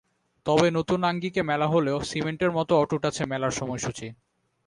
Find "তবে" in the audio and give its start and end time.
0.45-0.67